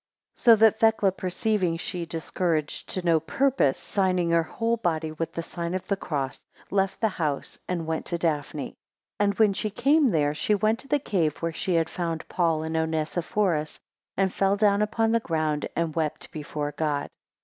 [0.35, 5.31] 10 So that Thecla perceiving, she discoursed to no purpose, signing her whole body with
[5.33, 8.73] the sign (of the cross), left the house and went to Daphne;
[9.19, 12.61] and when she came there, she went to the cave, where she had found Paul
[12.61, 13.79] with Onesiphorus,
[14.17, 17.07] and fell down upon the ground; and wept before God.